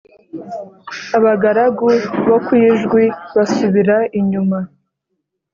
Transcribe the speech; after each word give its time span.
abagaragu 1.17 1.87
bo 2.27 2.37
kwijwi 2.45 3.03
basubira 3.35 3.97
inyuma 4.19 4.59